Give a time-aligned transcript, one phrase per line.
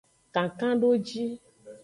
[0.33, 1.23] Kankandoji.